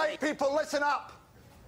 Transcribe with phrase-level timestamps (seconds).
[0.00, 1.12] Hey, people, listen up.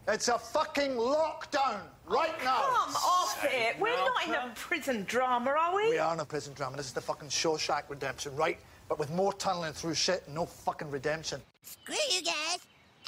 [0.09, 2.63] It's a fucking lockdown right now.
[2.63, 3.79] Come off it.
[3.79, 5.91] We're not in a prison drama, are we?
[5.91, 6.79] We are in a prison drama.
[6.79, 8.59] This is the fucking Shawshank redemption, right?
[8.89, 11.43] But with more tunneling through shit and no fucking redemption.
[11.63, 12.59] Screw you guys.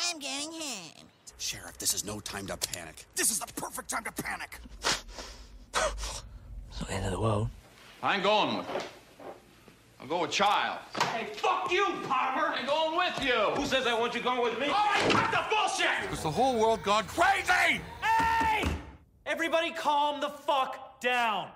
[0.07, 1.07] I'm going home.
[1.39, 3.07] Sheriff, this is no time to panic.
[3.17, 4.61] This is the perfect time to panic.
[4.83, 6.23] It's
[6.81, 7.49] not the end of the world.
[8.03, 8.81] I ain't going with you.
[10.05, 10.81] I'll go with Child.
[11.01, 12.53] Hey, fuck you, Palmer!
[12.55, 13.33] I'm going with you.
[13.33, 14.67] Who says I want you going with me?
[14.67, 15.87] All right, cut the bullshit!
[15.87, 17.81] Has the whole world gone crazy?
[18.03, 18.69] Hey!
[19.25, 21.49] Everybody calm the fuck down.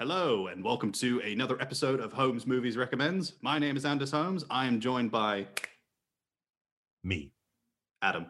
[0.00, 3.34] Hello, and welcome to another episode of Holmes Movies Recommends.
[3.40, 4.44] My name is Anders Holmes.
[4.50, 5.46] I am joined by
[7.04, 7.30] Me.
[8.02, 8.26] Adam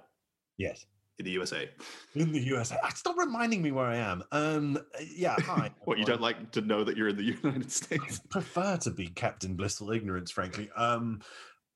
[0.58, 0.84] Yes.
[1.18, 1.68] In the USA.
[2.14, 2.76] In the USA.
[2.82, 4.22] Ah, Stop reminding me where I am.
[4.32, 4.78] Um
[5.16, 5.70] yeah, hi.
[5.84, 8.20] What, you don't like to know that you're in the United States?
[8.30, 10.70] prefer to be kept in blissful ignorance, frankly.
[10.76, 11.20] Um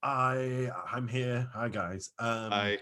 [0.03, 1.49] I I'm here.
[1.55, 2.11] Hi guys.
[2.19, 2.79] Um I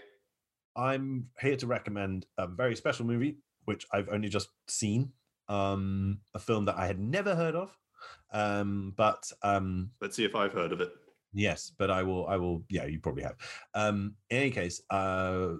[0.75, 5.11] I'm here to recommend a very special movie, which I've only just seen.
[5.49, 7.75] Um a film that I had never heard of.
[8.31, 10.91] Um but um let's see if I've heard of it.
[11.33, 12.27] Yes, but I will.
[12.27, 12.65] I will.
[12.69, 13.37] Yeah, you probably have.
[13.73, 15.53] Um, in any case, uh,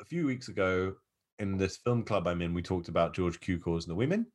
[0.00, 0.94] a few weeks ago
[1.38, 4.26] in this film club I'm in, we talked about George Cukor's and The Women,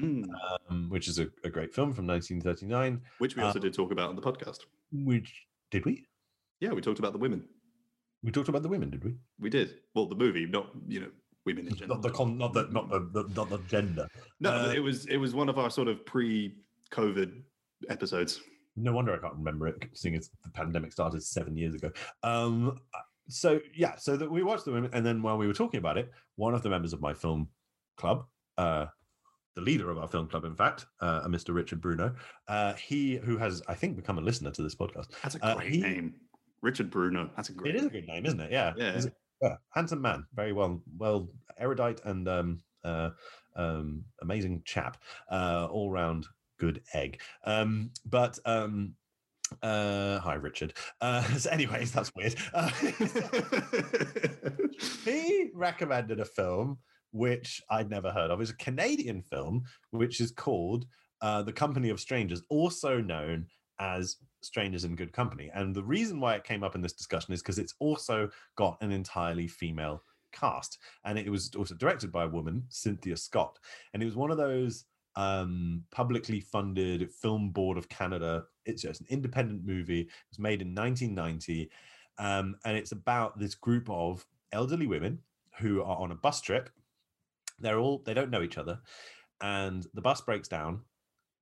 [0.00, 0.24] Mm,
[0.70, 3.02] um, which is a, a great film from 1939.
[3.18, 4.60] which we also did talk about on the podcast.
[4.92, 6.06] Which did we?
[6.60, 7.44] Yeah, we talked about the women.
[8.22, 9.14] We talked about the women, did we?
[9.38, 9.74] We did.
[9.94, 11.10] Well, the movie, not you know
[11.44, 11.96] women in general.
[11.96, 14.08] Not the con, not the not the, the not the gender.
[14.40, 17.42] no, uh, it was it was one of our sort of pre-COVID
[17.90, 18.40] episodes.
[18.76, 21.90] No wonder I can't remember it, seeing as the pandemic started seven years ago.
[22.22, 22.78] Um,
[23.28, 25.98] so yeah, so that we watched the women, and then while we were talking about
[25.98, 27.48] it, one of the members of my film
[27.96, 28.24] club,
[28.58, 28.86] uh,
[29.54, 31.54] the leader of our film club, in fact, uh, a Mr.
[31.54, 32.14] Richard Bruno,
[32.48, 35.06] uh, he who has I think become a listener to this podcast.
[35.22, 36.14] That's a Uh, great he- name,
[36.62, 37.30] Richard Bruno.
[37.36, 37.74] That's a great.
[37.74, 37.92] It is a name.
[38.00, 38.52] good name, isn't it?
[38.52, 38.98] Yeah, Yeah.
[39.02, 43.10] A- yeah, handsome man, very well, well erudite and um, uh,
[43.54, 46.26] um, amazing chap, uh, all round
[46.58, 47.20] good egg.
[47.44, 48.94] Um, but um,
[49.62, 50.74] uh, hi, Richard.
[51.00, 52.34] Uh, so anyways, that's weird.
[52.52, 52.68] Uh,
[55.04, 56.78] he recommended a film
[57.12, 58.40] which I'd never heard of.
[58.40, 60.86] It's a Canadian film which is called
[61.22, 63.46] uh, The Company of Strangers, also known
[63.78, 65.50] as Strangers in Good Company.
[65.54, 68.76] And the reason why it came up in this discussion is because it's also got
[68.80, 70.02] an entirely female
[70.32, 70.78] cast.
[71.04, 73.58] And it was also directed by a woman, Cynthia Scott.
[73.94, 74.84] And it was one of those
[75.16, 78.44] um, publicly funded Film Board of Canada.
[78.64, 80.02] It's just an independent movie.
[80.02, 81.70] It was made in 1990.
[82.18, 85.20] Um, and it's about this group of elderly women
[85.58, 86.70] who are on a bus trip.
[87.58, 88.80] They're all, they don't know each other.
[89.40, 90.80] And the bus breaks down.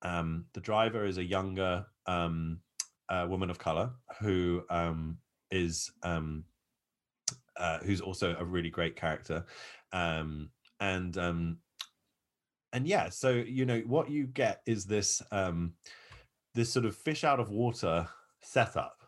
[0.02, 2.60] Um, the driver is a younger um,
[3.08, 3.90] uh, woman of color
[4.20, 5.18] who um,
[5.50, 6.44] is um,
[7.56, 9.44] uh, who's also a really great character,
[10.80, 11.16] and
[12.74, 15.72] and yeah, so you know what you get is this um,
[16.54, 18.06] this sort of fish out of water
[18.42, 19.02] setup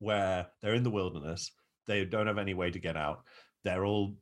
[0.00, 1.52] where they're in the wilderness,
[1.86, 3.22] they don't have any way to get out,
[3.64, 4.16] they're all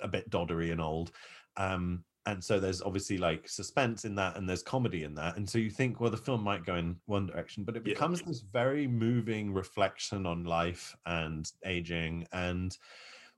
[0.00, 1.10] a bit doddery and old.
[1.56, 5.48] Um, and so there's obviously like suspense in that and there's comedy in that and
[5.48, 7.92] so you think well the film might go in one direction but it Yeah.
[7.92, 12.76] becomes this very moving reflection on life and aging and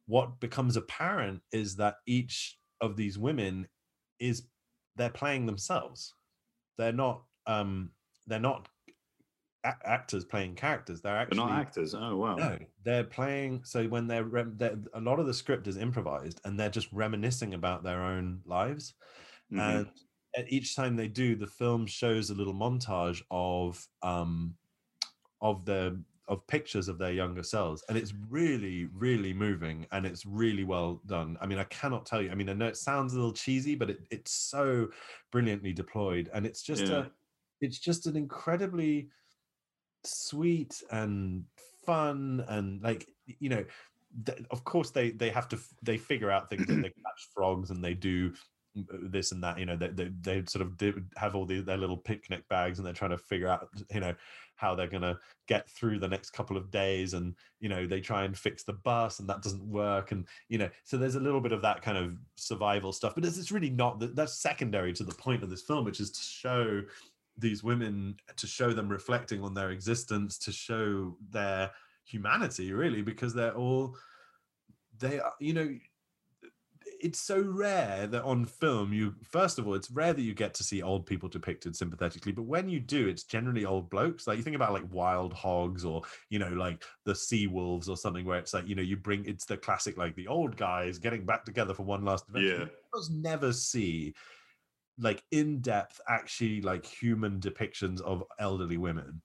[0.07, 3.67] what becomes apparent is that each of these women
[4.21, 4.45] is
[4.97, 6.15] they're playing themselves
[6.79, 7.91] they're not um
[8.27, 8.69] they're not
[9.65, 11.95] a- actors playing characters they're They're actually not actors.
[11.95, 12.37] Oh wow.
[12.37, 13.65] no, they're playing.
[13.65, 16.93] So when they're, rem- they're a lot of the script is improvised, and they're just
[16.93, 18.95] reminiscing about their own lives.
[19.53, 19.61] Mhm.
[19.61, 19.89] And
[20.37, 24.55] at each time they do, the film shows a little montage of um
[25.41, 30.27] of the of pictures of their younger selves, and it's really, really moving, and it's
[30.27, 31.37] really well done.
[31.41, 32.31] I mean, I cannot tell you.
[32.31, 34.91] I mean, I know it sounds a little cheesy, but it, it's so
[35.31, 37.03] brilliantly deployed, and it's just Yeah.
[37.03, 37.13] a
[37.61, 39.11] it's just an incredibly
[40.05, 41.47] sweet and
[41.85, 43.65] fun and like you know
[44.25, 47.29] th- of course they they have to f- they figure out things that they catch
[47.35, 48.33] frogs and they do
[49.03, 51.77] this and that you know they, they, they sort of do have all the, their
[51.77, 54.15] little picnic bags and they're trying to figure out you know
[54.57, 55.19] how they're going to
[55.49, 58.73] get through the next couple of days and you know they try and fix the
[58.73, 61.83] bus and that doesn't work and you know so there's a little bit of that
[61.83, 65.43] kind of survival stuff but it's, it's really not that that's secondary to the point
[65.43, 66.83] of this film which is to show
[67.39, 71.71] these women to show them reflecting on their existence to show their
[72.05, 73.95] humanity really because they're all
[74.99, 75.69] they are you know
[77.01, 80.55] it's so rare that on film you first of all it's rare that you get
[80.55, 84.27] to see old people depicted sympathetically but when you do it's generally old blokes.
[84.27, 87.97] Like you think about like wild hogs or you know like the sea wolves or
[87.97, 90.99] something where it's like you know you bring it's the classic like the old guys
[90.99, 92.49] getting back together for one last adventure.
[92.49, 92.59] Yeah.
[92.65, 94.15] You almost never see
[94.99, 99.21] like in depth actually like human depictions of elderly women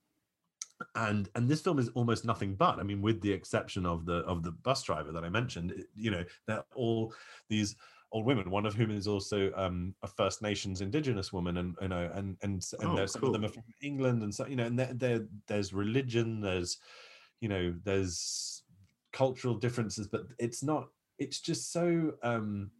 [0.95, 4.17] and and this film is almost nothing but i mean with the exception of the
[4.25, 7.13] of the bus driver that i mentioned it- you know they're all
[7.49, 7.75] these
[8.11, 11.87] old women one of whom is also um a first nations indigenous woman and you
[11.87, 14.65] know and and and Oh, some of them are from england and so you know
[14.65, 16.77] and there, there there's religion there's
[17.39, 18.63] you know there's
[19.13, 20.89] cultural differences but it's not
[21.19, 22.71] it's just so um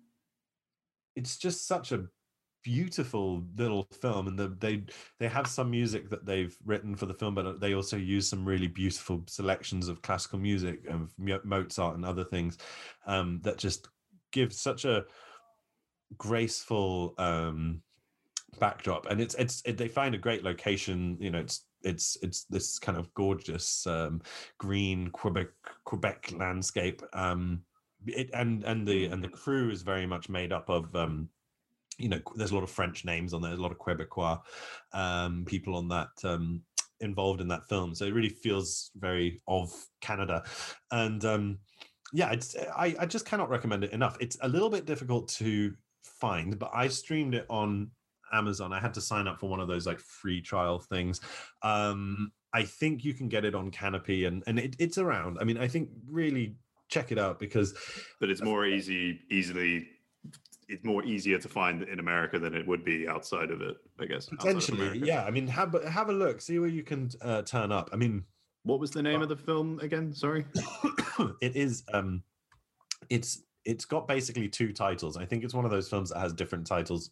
[1.16, 2.06] it's just such a
[2.64, 4.84] beautiful little film and the, they
[5.20, 8.46] they have some music that they've written for the film but they also use some
[8.46, 10.80] really beautiful selections of classical music
[11.18, 12.58] Mo- mozart and other things
[13.08, 13.90] um that just
[14.32, 15.06] give such a
[16.18, 17.82] graceful um
[18.60, 19.06] backdrop.
[19.08, 22.80] And it's it's it, they find a great location you know it's it's it's this
[22.80, 24.22] kind of gorgeous um
[24.58, 25.48] green quebec
[25.84, 27.62] quebec landscape um
[28.06, 31.30] it and and the and the crew is very much made up of um
[32.02, 34.40] you know there's a lot of french names on there there's a lot of quebecois
[34.94, 36.62] um people on that um
[37.02, 37.94] involved in that film.
[37.94, 40.44] So it really feels very of canada.
[40.92, 41.60] And um
[42.14, 44.18] yeah it's i i just cannot recommend it enough.
[44.20, 47.90] It's a little bit difficult to find but i streamed it on
[48.34, 48.74] amazon.
[48.74, 51.20] I had to sign up for one of those like free trial things.
[51.64, 55.38] Um i think you can get it on Kanopy and and it, it's around.
[55.40, 56.56] I mean i think really
[56.90, 57.74] check it out because
[58.20, 59.88] but it's more easy, easily.
[60.72, 64.06] It's more easier to find in America than it would be outside of it, I
[64.06, 64.26] guess.
[64.28, 67.72] potentially yeah i mean have a- have a look see where you can uh, turn
[67.72, 68.24] up i mean
[68.64, 70.14] What was the name of the film again?
[70.14, 70.46] Sorry.
[71.42, 72.24] it is um
[73.10, 76.34] it's it's got basically two titles i think it's one of those films that has
[76.34, 77.12] different titles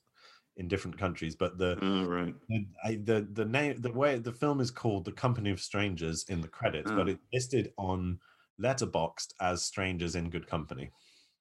[0.57, 2.33] in different countries but the Oh, right.
[2.49, 6.25] the, I, the the name the way the film is called the company of strangers
[6.29, 7.11] in the credits but Ah.
[7.11, 8.19] it's listed on
[8.61, 10.91] letterboxd as strangers in good company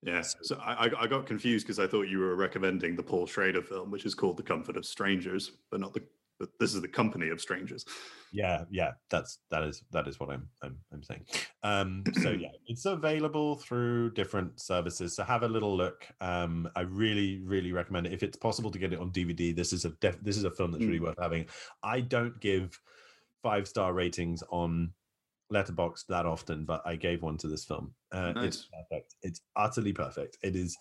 [0.02, 0.22] Yeah.
[0.22, 3.62] So I, I- I got confused because I thought you were recommending the Paul Schrader
[3.62, 6.02] film, which is called The Comfort of Strangers, but not the.
[6.40, 7.84] But this is the Company of Strangers.
[8.32, 11.24] yeah yeah that's that is that is what i'm i'm, I'm saying
[11.64, 16.82] um so yeah it's available through different services so have a little look um i
[16.82, 19.90] really really recommend it if it's possible to get it on dvd this is a
[20.00, 21.04] def- this is a film that's really Mm.
[21.06, 21.46] worth having
[21.82, 22.78] i don't give
[23.42, 24.92] five star ratings on
[25.52, 27.94] letterboxd that often but i gave one to this film.
[28.12, 29.14] Uh, it's perfect.
[29.22, 30.36] It's utterly perfect.
[30.42, 30.76] It is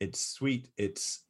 [0.00, 0.68] it's sweet.
[0.76, 1.24] It's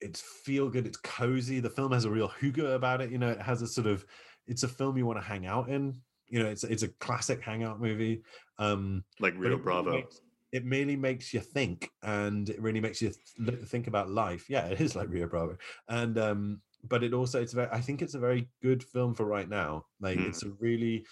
[0.00, 0.86] it's feel good.
[0.86, 1.60] It's cozy.
[1.60, 3.28] The film has a real hygge about it you know?
[3.30, 4.06] It has a sort of
[4.46, 6.00] it's a film you want to hang out in.
[6.28, 8.22] You know it's it's a classic hangout movie
[8.58, 9.90] um Like Rio it really Bravo.
[9.92, 10.20] makes-
[10.52, 13.12] it merely makes you think and it really makes you
[13.46, 14.50] th- think about life.
[14.50, 15.56] Yeah it is like rio bravo.
[15.88, 19.26] And um but it also it's very i think it's a very good film for
[19.26, 19.84] right now.
[20.00, 20.26] Like Hmm.
[20.28, 21.04] it's a really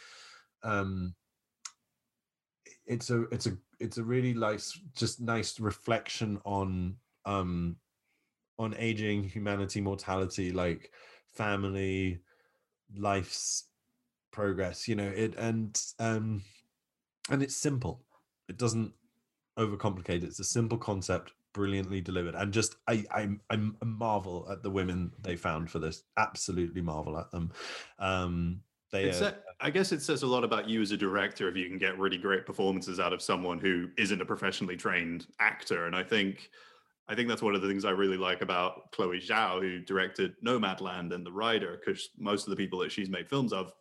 [0.62, 1.14] um
[2.86, 7.76] it's a it's a it's a really nice just nice reflection on um
[8.58, 10.90] on aging humanity mortality like
[11.32, 12.20] family
[12.96, 13.64] life's
[14.32, 16.42] progress you know it and um
[17.30, 18.04] and it's simple.
[18.48, 18.92] It doesn't
[19.58, 20.24] overcomplicate.
[20.24, 22.34] It's a simple concept brilliantly delivered.
[22.34, 26.04] And just i i'm i'm a marvel at the women they found for this.
[26.16, 27.52] Absolutely marvel at them.
[27.98, 28.60] Um
[28.92, 31.68] they are, I guess it says a lot about you as a director if you
[31.68, 35.86] can get really great performances out of someone who isn't a professionally trained actor.
[35.86, 36.50] And I think
[37.08, 40.34] I think that's one of the things I really like about Chloe Zhao, who directed
[40.44, 43.72] Nomadland and The Rider, because most of the people that she's made films of,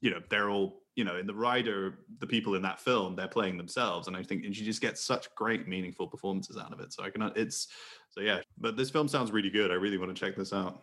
[0.00, 3.28] you know, they're all, you know, in The Rider, the people in that film, they're
[3.28, 4.08] playing themselves.
[4.08, 6.92] And I think and she just gets such great, meaningful performances out of it.
[6.94, 7.68] So I cannot it's
[8.10, 8.40] so yeah.
[8.56, 9.70] But this film sounds really good.
[9.70, 10.80] I really want to check this out.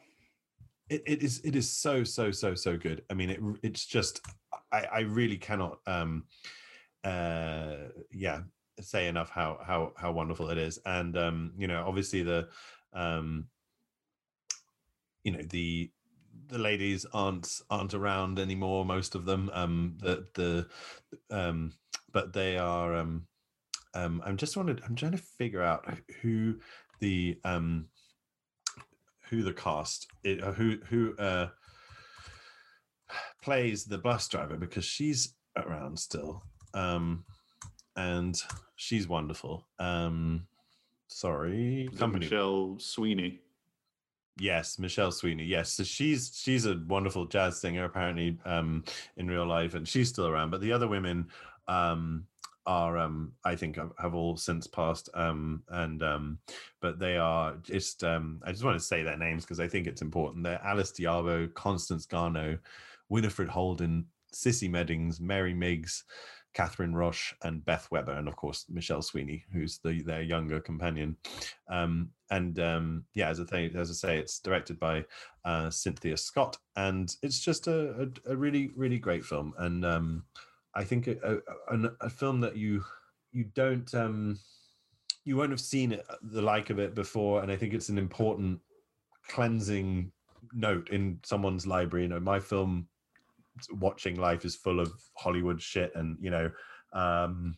[0.89, 3.03] It, it is it is so so so so good.
[3.09, 4.21] I mean it it's just
[4.71, 6.25] i i really cannot um
[7.03, 7.75] uh
[8.11, 8.41] yeah
[8.81, 10.79] say enough how how how wonderful it is.
[10.85, 12.49] And um you know obviously the
[12.93, 13.47] um
[15.23, 15.91] you know the
[16.47, 19.49] the ladies aren't aren't around anymore most of them.
[19.53, 20.67] Um the the
[21.31, 21.73] um
[22.11, 23.27] but they are um
[23.93, 25.85] um i'm just wanted i'm trying to figure out
[26.21, 26.55] who
[26.99, 27.87] the um
[29.29, 31.49] who the cast i- uh, who who uh
[33.41, 37.23] plays the bus driver because she's around still um
[37.95, 38.41] and
[38.75, 40.45] she's wonderful um
[41.07, 43.39] sorry company Michelle Sweeney.
[44.37, 45.45] Yes, Michelle Sweeney.
[45.45, 48.83] Yes, so she's she's a wonderful jazz singer apparently um
[49.15, 50.49] in real life, and she's still around.
[50.49, 51.27] But the other women
[51.69, 52.25] um
[52.67, 56.37] are um i think have, all since passed um and um
[56.81, 59.87] but they are just um i just want to say their names because i think
[59.87, 60.43] it's important.
[60.43, 62.57] They're alice diabo constance garneau
[63.09, 66.03] winifred holden cissy meddings mary meigs
[66.53, 71.15] catherine roche and beth webber and of course michelle sweeney who's the their younger companion.
[71.69, 75.05] Um and um yeah as i say as i say it's directed by
[75.43, 80.23] uh cynthia scott and it's just a, a, a really really great film and um
[80.75, 81.39] I think a,
[81.69, 82.83] a, a, film that you
[83.31, 84.37] you don't um,
[85.23, 87.97] you won't have seen it, the like of it before, and I think it's an
[87.97, 88.59] important
[89.29, 90.11] cleansing
[90.53, 92.03] note in someone's library.
[92.03, 92.87] You know, my film
[93.71, 96.51] watching life is full of Hollywood shit, and you know.
[96.93, 97.57] Um,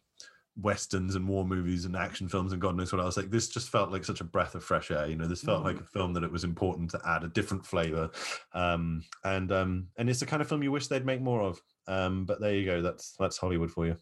[0.60, 3.70] westerns and war movies and action films and god knows what else like this just
[3.70, 5.66] felt like such a breath of fresh air you know this felt mm.
[5.66, 8.10] like a film that it was important to add a different flavor
[8.54, 11.62] um and um and it's the kind of film you wish they'd make more of
[11.88, 12.82] um, but there you go.
[12.82, 13.96] That's that's Hollywood for you.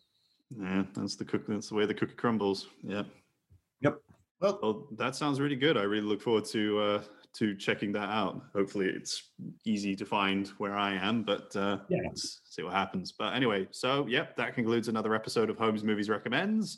[0.60, 1.44] Yeah, that's the cook.
[1.48, 2.68] That's the way the cookie crumbles.
[2.84, 3.04] Yeah.
[3.82, 4.00] Yep.
[4.42, 5.78] Well, well, that sounds really good.
[5.78, 7.02] I really look forward to uh,
[7.38, 8.42] to checking that out.
[8.54, 9.32] Hopefully, it's
[9.65, 12.00] easy to find where I am, but uh, yeah.
[12.08, 13.12] let's see what happens.
[13.12, 16.77] But anyway, so yep, that concludes another episode of Holmes Movies Recommends.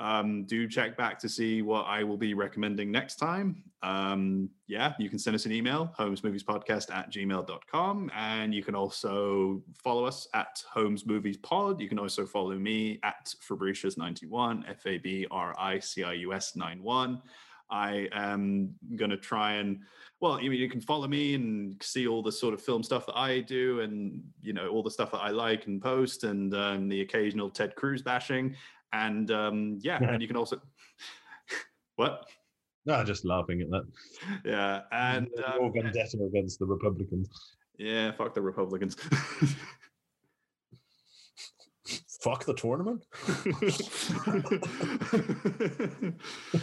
[0.00, 3.62] Um, do check back to see what I will be recommending next time.
[3.82, 8.10] Um, yeah, you can send us an email, holmesmoviespodcast at gmail.com.
[8.16, 11.80] And you can also follow us at Holmes Movies Pod.
[11.80, 16.32] You can also follow me at Fabricius91, F A B R I C I U
[16.32, 17.20] S 91.
[17.70, 19.80] I am going to try and,
[20.20, 23.16] well, you, you can follow me and see all the sort of film stuff that
[23.16, 26.88] I do and, you know, all the stuff that I like and post and um,
[26.88, 28.56] the occasional Ted Cruz bashing.
[28.92, 30.60] And um, yeah, and you can also
[31.96, 32.26] what?
[32.86, 33.84] No, just laughing at that.
[34.44, 37.28] Yeah, and um, vendetta against the Republicans.
[37.78, 38.96] Yeah, fuck the Republicans.
[42.22, 43.04] fuck the tournament.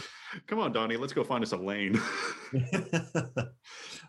[0.48, 2.00] Come on, Donnie, let's go find us a lane.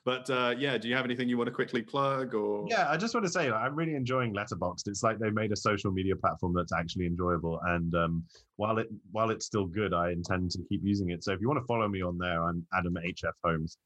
[0.05, 2.67] but uh, yeah, do you have anything you want to quickly plug or?
[2.69, 4.89] Yeah, I just want to say like, I'm really enjoying Letterboxd.
[4.89, 8.25] It's like they made a social media platform that's actually enjoyable, and um,
[8.57, 11.23] while it while it's still good, I intend to keep using it.
[11.23, 13.79] So if you want to follow me on there, I'm Adam HF Holmes.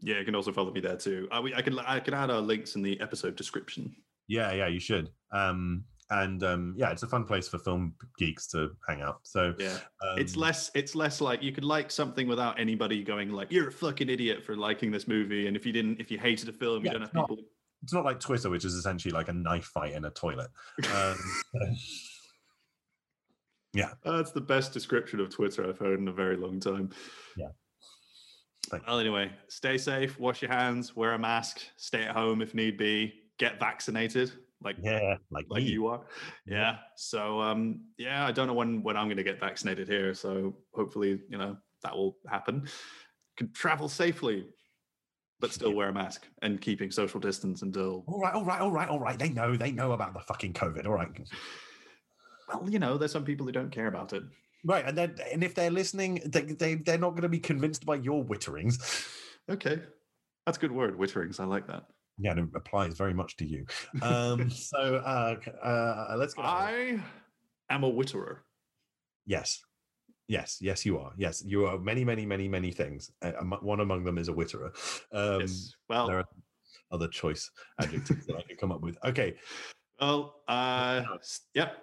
[0.00, 1.28] Yeah, you can also follow me there too.
[1.30, 3.94] I, we, I can I can add our links in the episode description.
[4.28, 5.10] Yeah, yeah, you should.
[5.32, 9.20] Um, and um, yeah, it's a fun place for film geeks to hang out.
[9.22, 13.30] So yeah, um, it's less it's less like you could like something without anybody going
[13.30, 16.18] like you're a fucking idiot for liking this movie, and if you didn't, if you
[16.18, 17.44] hated a film, yeah, you don't have not, people.
[17.82, 20.50] It's not like Twitter, which is essentially like a knife fight in a toilet.
[20.92, 21.16] Um,
[23.72, 26.90] yeah, that's the best description of Twitter I've heard in a very long time.
[27.36, 27.48] Yeah.
[28.68, 28.86] Thanks.
[28.86, 32.76] Well, anyway, stay safe, wash your hands, wear a mask, stay at home if need
[32.76, 36.02] be, get vaccinated like yeah, like like you are.
[36.46, 36.76] Yeah.
[36.96, 40.12] So um, yeah, I don't know when when I'm going to get vaccinated here.
[40.14, 42.68] So hopefully, you know, that will happen.
[43.36, 44.46] Can travel safely,
[45.40, 48.04] but still wear a mask and keeping social distance until.
[48.06, 49.18] All right, all right, all right, all right.
[49.18, 50.86] They know, they know about the fucking COVID.
[50.86, 51.08] All right.
[52.48, 54.24] Well, you know, there's some people who don't care about it.
[54.62, 57.86] Right, and then and if they're listening, they, they they're not going to be convinced
[57.86, 59.08] by your witterings.
[59.48, 59.78] Okay,
[60.44, 61.40] that's a good word, witterings.
[61.40, 61.84] I like that
[62.20, 63.66] yeah, it applies very much to you.
[64.02, 66.42] Um, so uh, uh, let's go.
[66.42, 67.00] I
[67.68, 68.38] am a witterer.
[69.26, 69.60] Yes.
[70.28, 71.12] Yes, yes, you are.
[71.16, 73.10] Yes, you are many, many, many, many things.
[73.20, 74.70] Uh, one among them is a witterer.
[75.12, 75.72] Um, yes.
[75.88, 76.24] Well, there are
[76.92, 77.50] other choice
[77.80, 78.96] adjectives that I can come up with.
[79.04, 79.34] Okay.
[80.00, 81.02] Well, uh,
[81.54, 81.78] yep.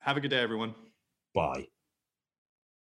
[0.00, 0.74] Have a good day, everyone.
[1.34, 1.66] Bye.